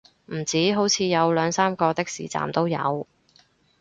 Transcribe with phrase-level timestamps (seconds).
[0.33, 3.05] 唔止，好似有兩三個的士站都有